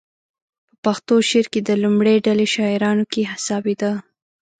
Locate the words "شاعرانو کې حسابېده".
2.55-3.91